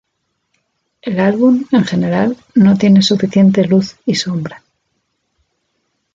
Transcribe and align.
El 1.03 1.19
álbum, 1.19 1.63
en 1.71 1.83
general, 1.85 2.35
no 2.55 2.75
tiene 2.75 3.03
suficiente 3.03 3.65
luz 3.65 3.97
y 4.03 4.15
sombra". 4.15 4.63